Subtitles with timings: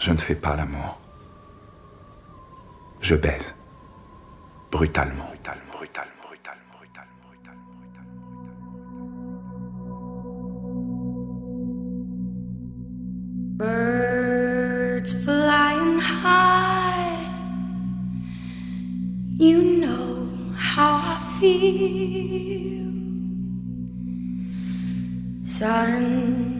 [0.00, 0.98] Je ne fais pas l'amour.
[3.02, 3.54] Je baise.
[4.70, 6.10] Brutalement, brutalement, brutalement.
[13.58, 17.28] Birds flying high,
[19.36, 22.88] you know how I feel.
[25.42, 26.59] Sun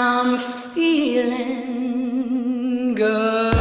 [0.00, 1.74] I'm feeling
[2.94, 3.54] good.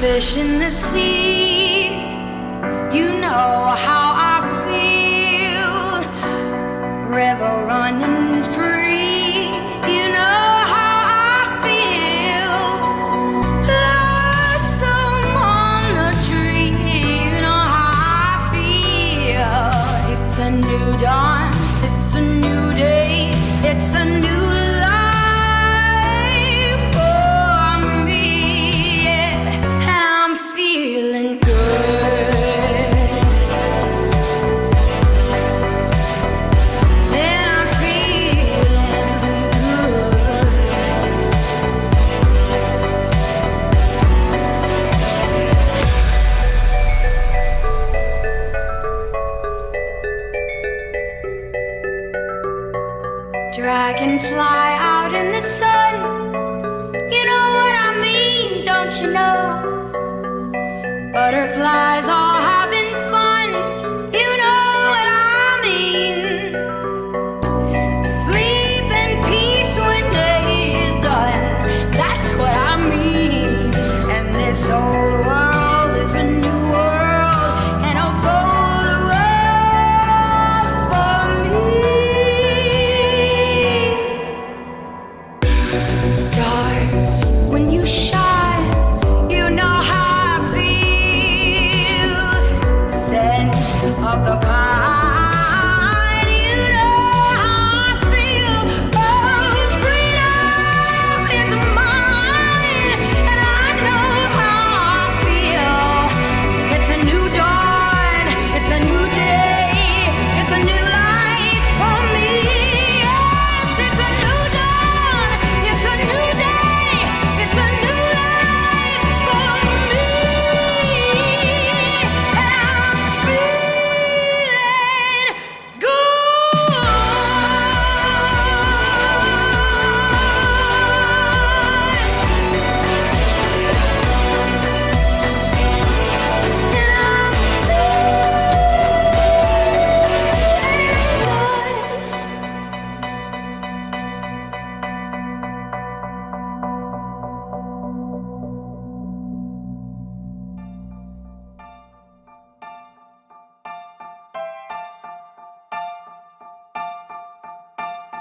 [0.00, 1.27] Fish in the sea.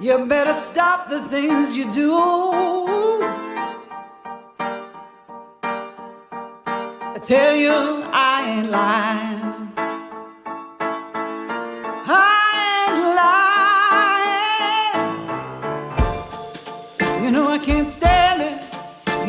[0.00, 2.12] You better stop the things you do.
[7.14, 7.70] I tell you,
[8.10, 9.31] I ain't lying.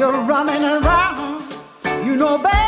[0.03, 1.55] you're running around,
[2.05, 2.62] you know better.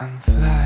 [0.00, 0.59] You're perfect.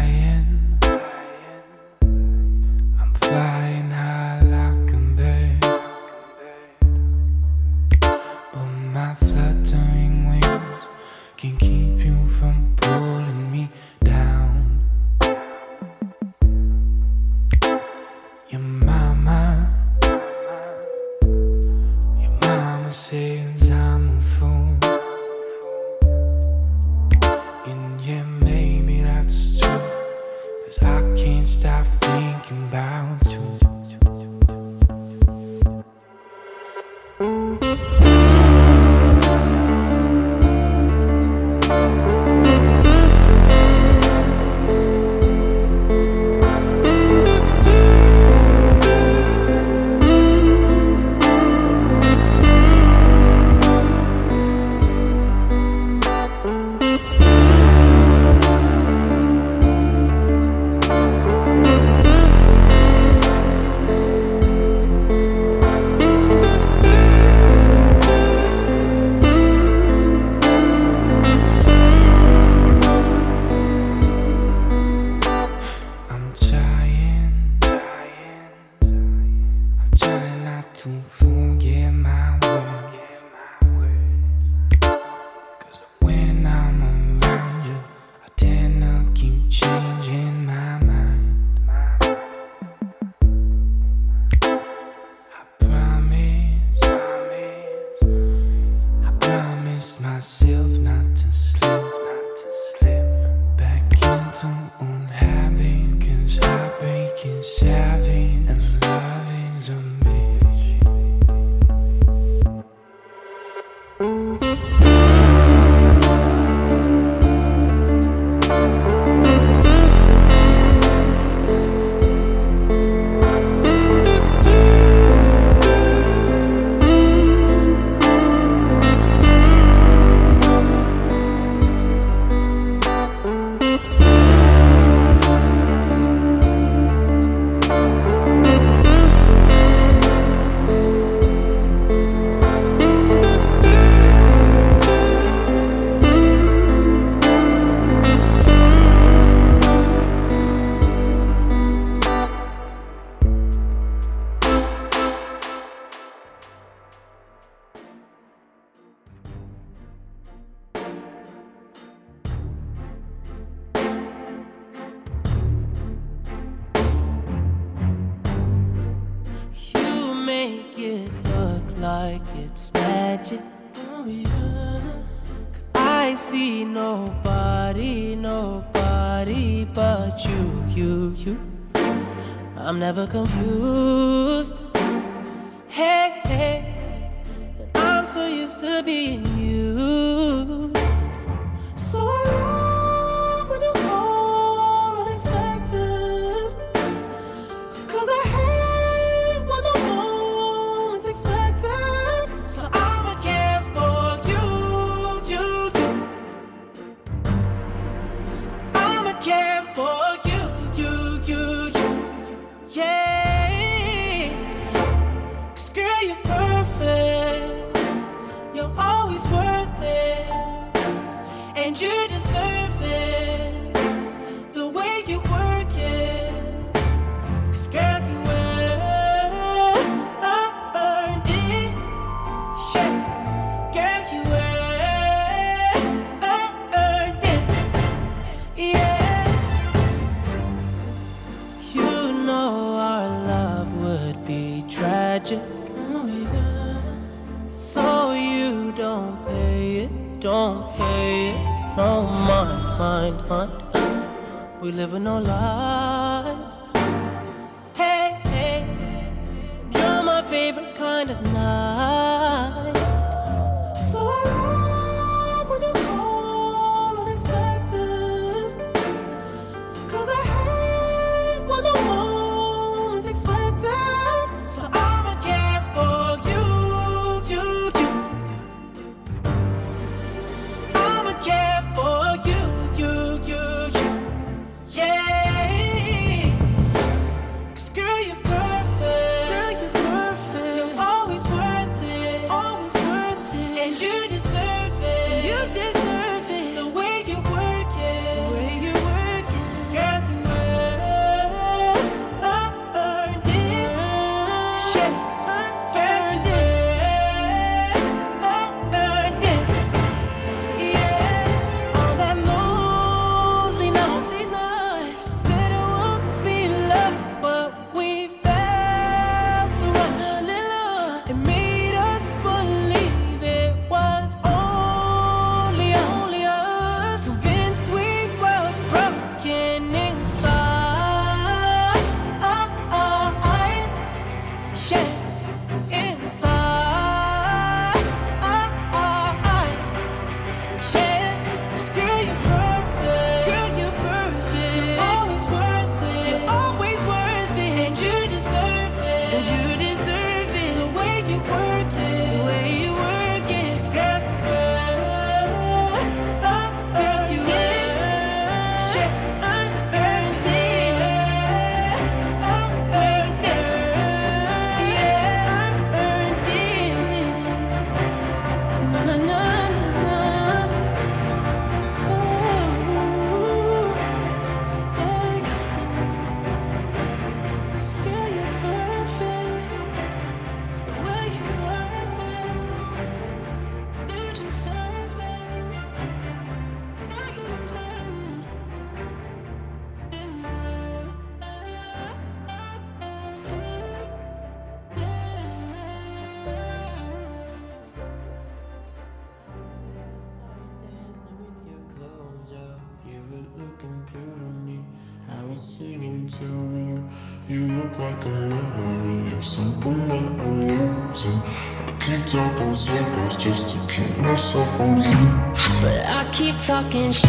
[416.54, 417.03] talking shit.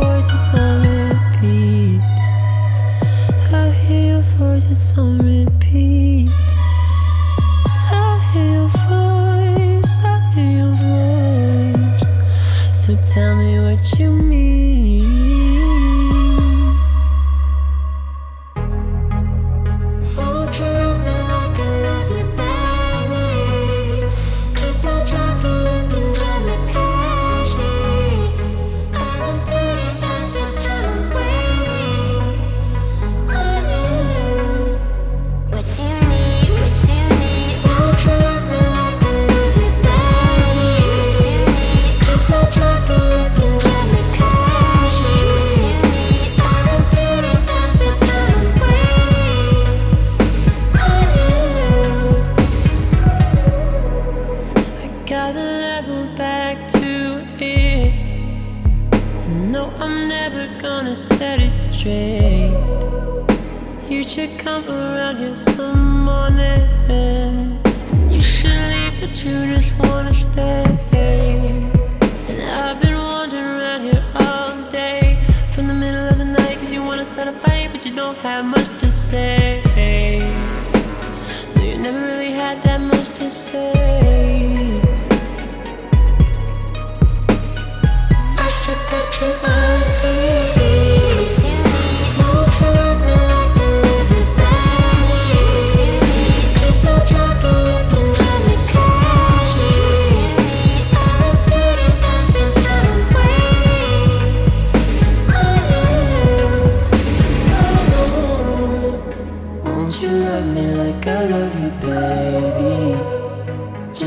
[0.00, 2.00] voices on repeat.
[3.52, 4.66] I hear your voice.
[4.70, 6.28] It's on repeat.
[7.92, 10.74] I hear your voice, I hear your
[11.92, 12.04] voice.
[12.72, 14.59] So tell me what you mean.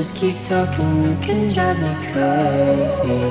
[0.04, 3.24] just keep talking, you can drive me crazy.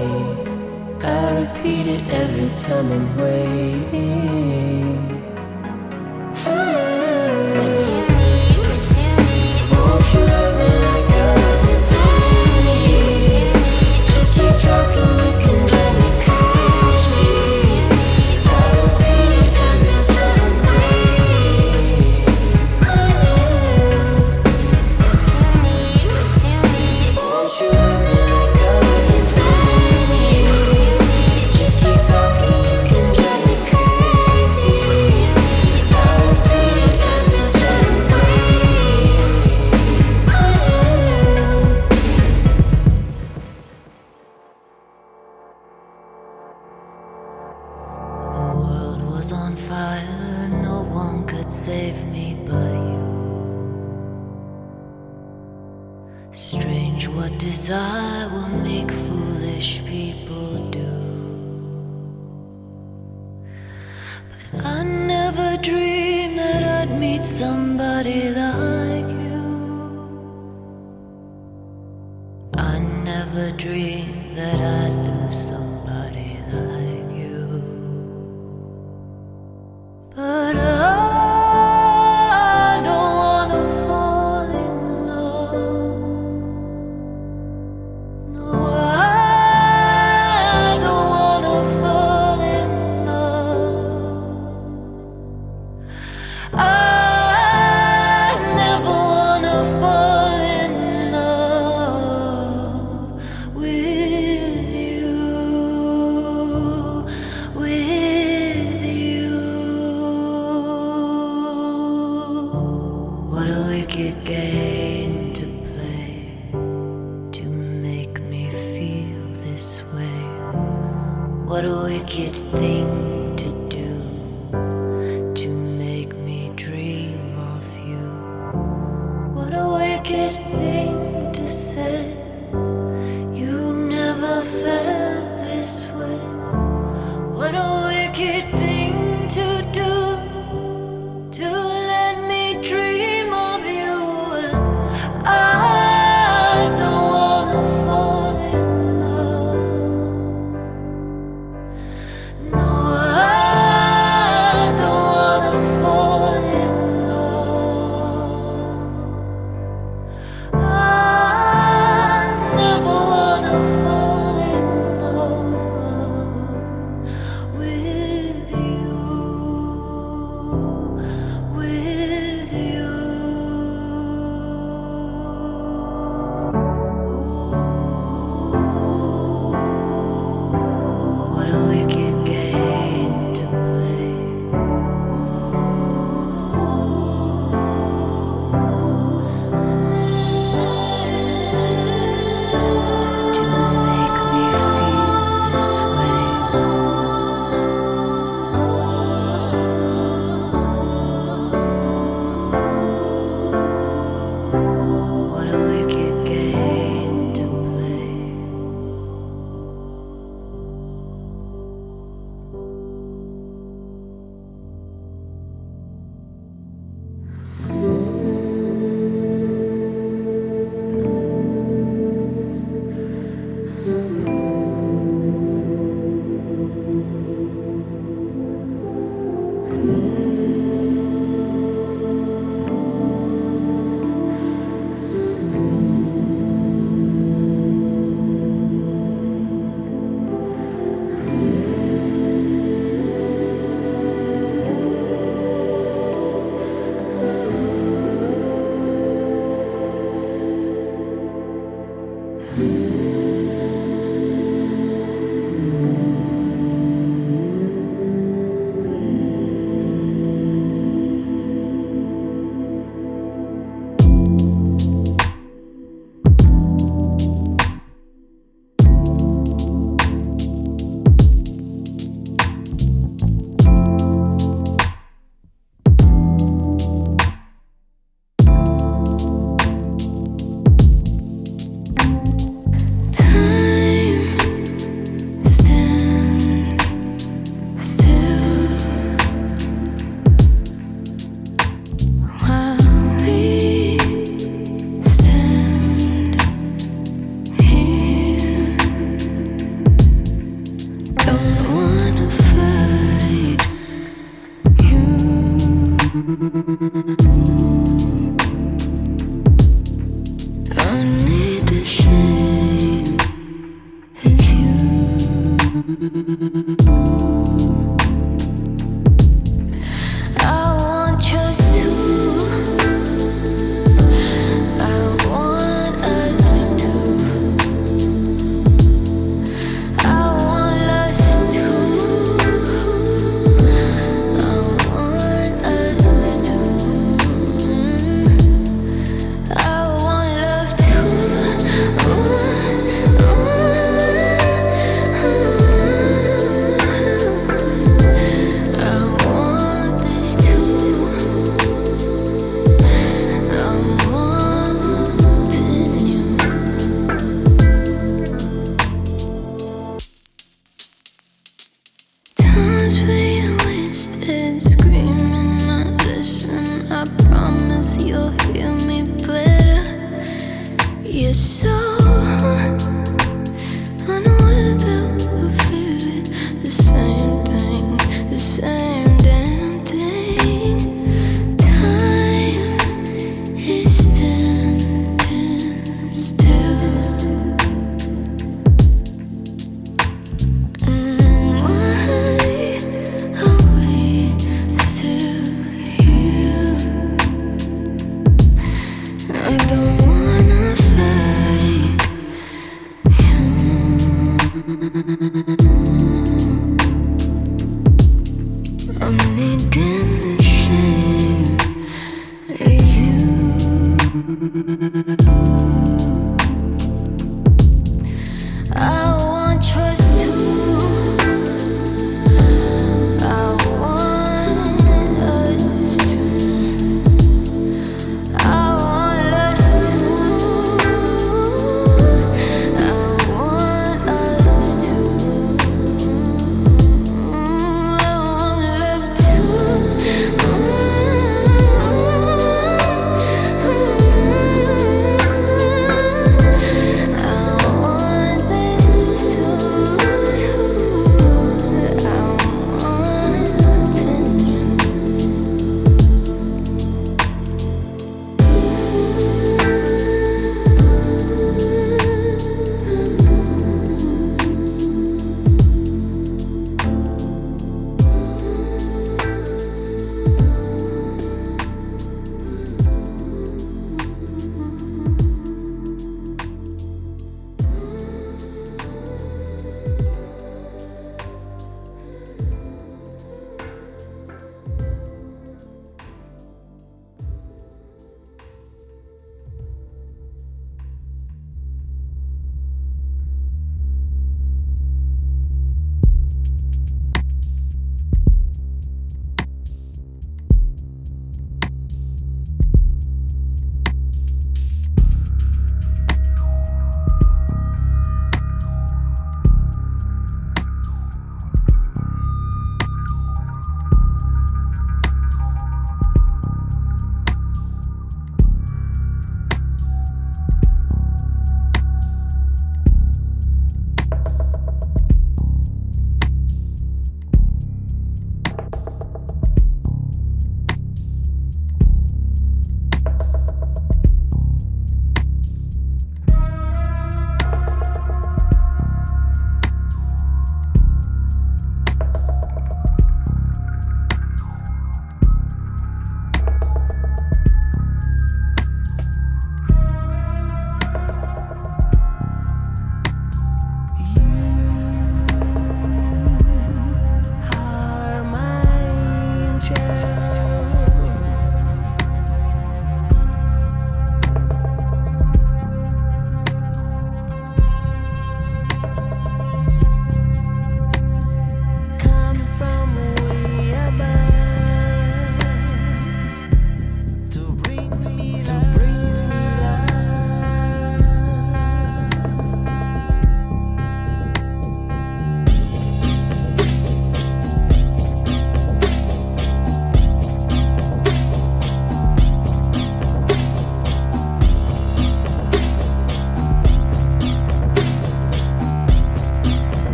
[1.03, 5.22] I repeat it every time I'm waiting.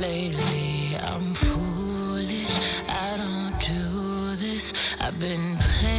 [0.00, 2.82] Lately, I'm foolish.
[2.86, 4.94] I don't do this.
[5.00, 5.95] I've been playing.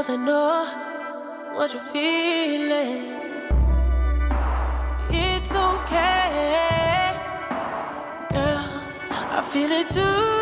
[0.00, 0.64] Cause I know
[1.52, 3.04] what you're feeling.
[5.10, 7.12] It's okay,
[8.32, 8.64] girl.
[9.10, 10.39] I feel it too.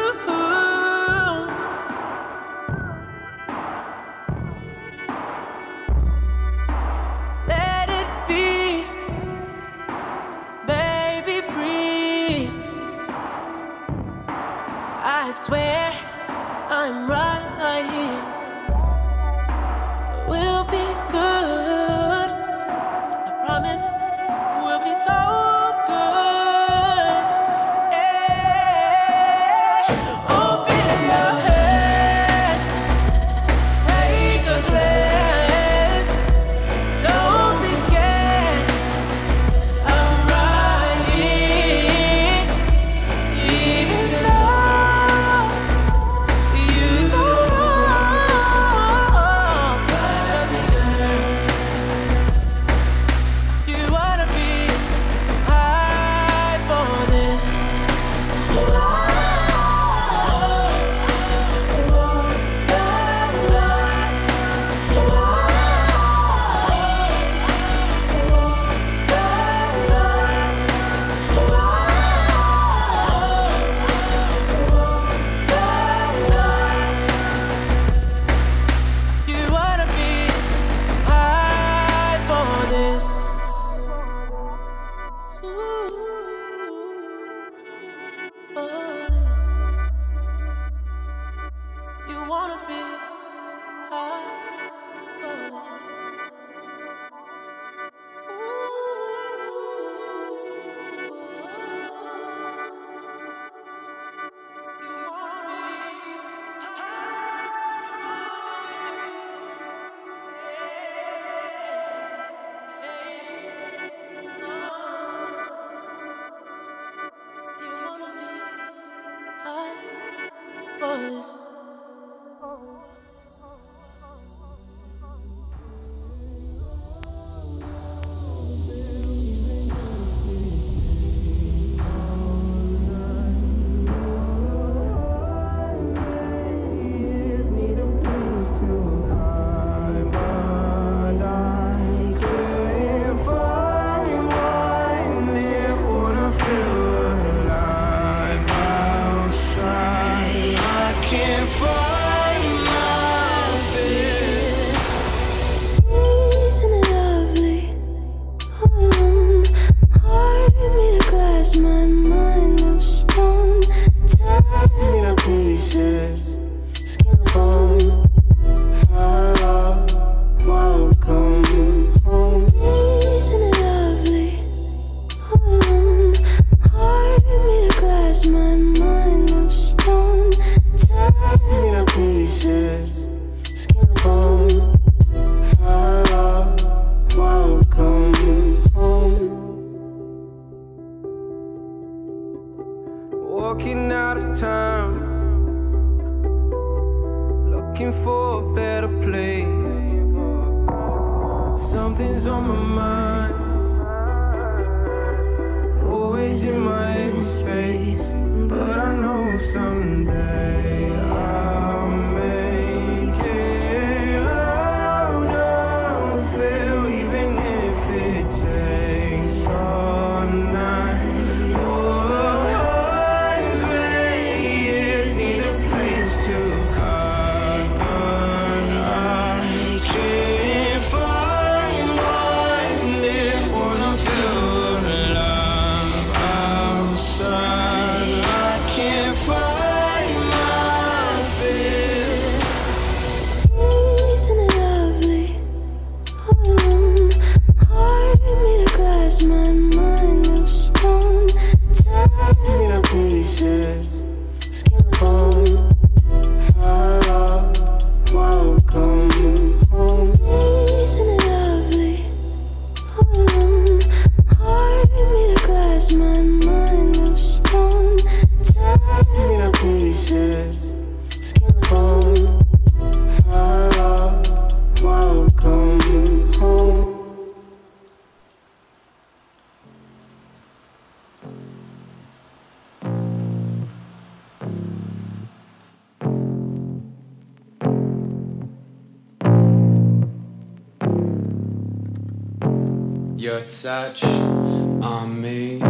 [293.29, 295.61] your touch on me.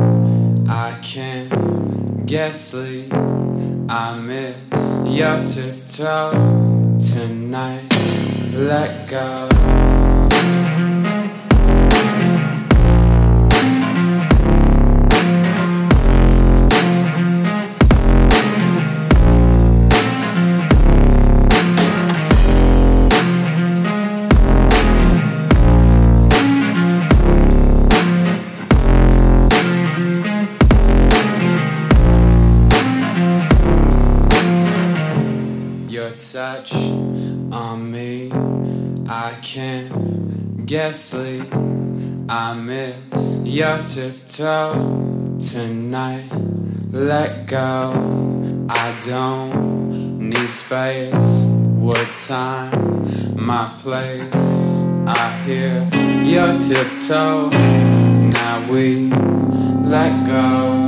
[0.68, 3.12] I can't get sleep.
[3.12, 4.56] I miss
[5.04, 6.30] your tiptoe
[7.00, 7.88] tonight.
[8.54, 9.57] Let go.
[42.40, 44.72] I miss your tiptoe
[45.40, 46.30] tonight.
[46.92, 47.90] Let go.
[48.70, 51.12] I don't need space.
[51.82, 53.34] What time?
[53.44, 54.32] My place.
[55.04, 55.82] I hear
[56.22, 57.50] your tiptoe.
[57.50, 59.10] Now we
[59.82, 60.87] let go.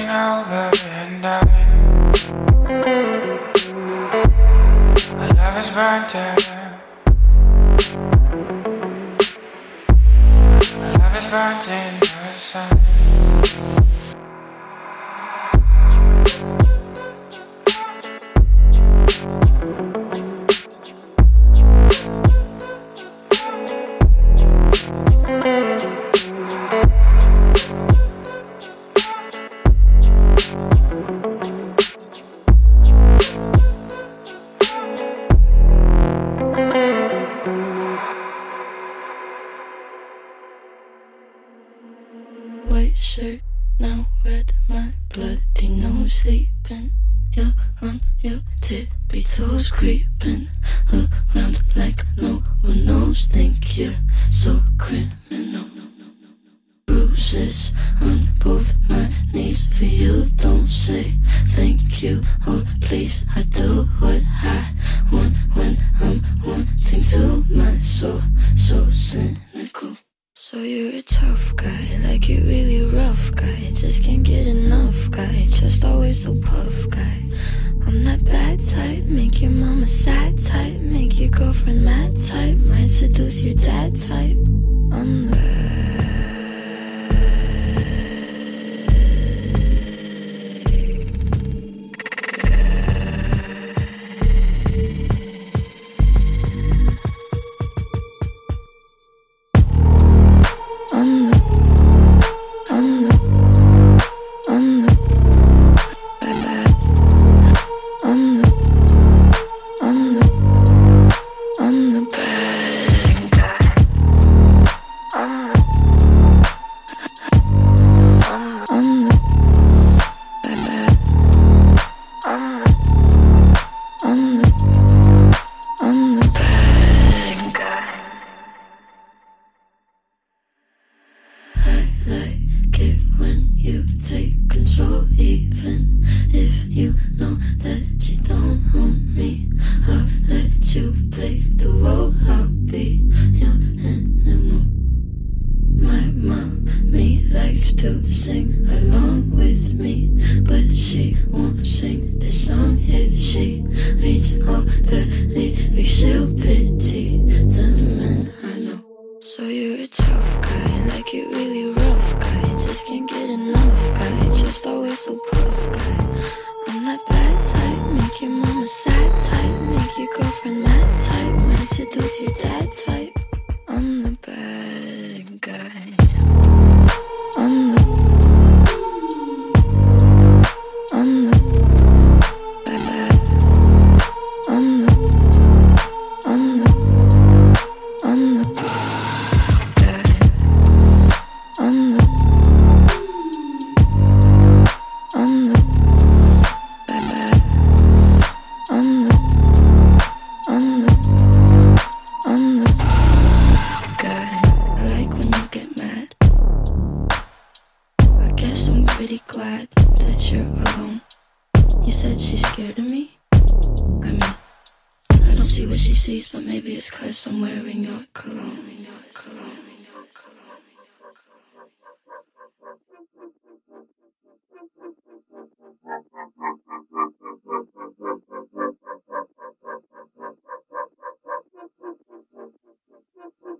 [0.00, 1.70] taking over and dying.
[5.16, 6.50] My love is burnt out.
[10.78, 11.89] My love is burnt out.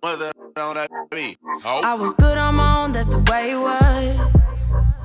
[0.02, 0.88] On that?
[1.64, 1.80] Oh.
[1.84, 4.16] I was good on my own, that's the way it was.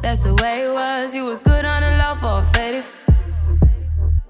[0.02, 1.14] That's the way it was.
[1.14, 2.84] You was good on the love for a faded.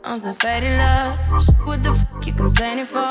[0.04, 1.18] On some faded love.
[1.66, 3.10] What the fuck you complaining for?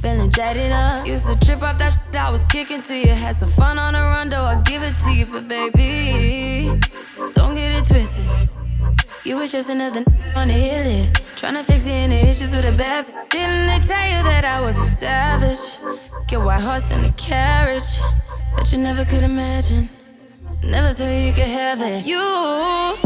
[0.00, 1.06] Feeling jaded up.
[1.06, 3.08] Used to trip off that shit I was kicking to you.
[3.08, 5.26] Had some fun on the run, though I give it to you.
[5.26, 6.80] But baby,
[7.34, 8.24] don't get it twisted.
[9.24, 11.16] You was just another n- on the hit list.
[11.36, 13.06] Trying to fix any issues with a bad.
[13.28, 15.58] Didn't they tell you that I was a savage?
[16.28, 18.00] Get white horse and a carriage
[18.56, 19.88] that you never could imagine.
[20.64, 22.04] Never thought you could have it.
[22.04, 23.05] You.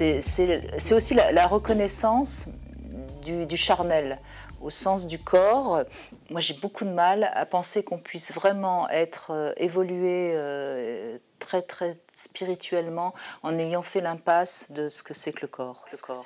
[0.00, 2.48] c'est aussi la, reconnaissance
[3.22, 4.18] du, charnel,
[4.60, 5.82] au sens du corps.
[6.30, 11.62] Moi, j'ai beaucoup de mal à penser qu'on puisse vraiment être euh, évolué euh, très
[11.62, 15.84] très spirituellement en ayant fait l'impasse de ce que c'est que le corps.
[15.92, 16.24] Le corps.